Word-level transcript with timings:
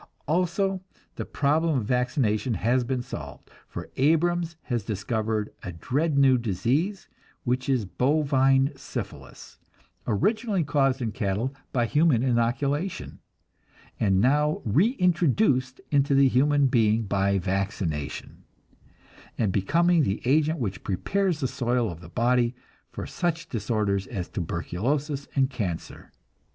Also 0.27 0.81
the 1.15 1.25
problem 1.27 1.77
of 1.77 1.85
vaccination 1.85 2.55
has 2.55 2.83
been 2.83 3.03
solved 3.03 3.51
for 3.67 3.91
Abrams 3.97 4.55
has 4.63 4.81
discovered 4.83 5.51
a 5.61 5.71
dread 5.73 6.17
new 6.17 6.39
disease, 6.39 7.07
which 7.43 7.69
is 7.69 7.85
bovine 7.85 8.71
syphilis, 8.75 9.59
originally 10.07 10.63
caused 10.63 11.03
in 11.03 11.11
cattle 11.11 11.53
by 11.71 11.85
human 11.85 12.23
inoculation, 12.23 13.19
and 13.99 14.19
now 14.19 14.63
reintroduced 14.65 15.79
in 15.91 16.01
the 16.01 16.27
human 16.27 16.65
being 16.65 17.03
by 17.03 17.37
vaccination, 17.37 18.43
and 19.37 19.51
becoming 19.53 20.01
the 20.01 20.19
agent 20.25 20.57
which 20.57 20.83
prepares 20.83 21.41
the 21.41 21.47
soil 21.47 21.91
of 21.91 22.01
the 22.01 22.09
body 22.09 22.55
for 22.91 23.05
such 23.05 23.49
disorders 23.49 24.07
as 24.07 24.27
tuberculosis 24.29 25.27
and 25.35 25.51
cancer. 25.51 26.11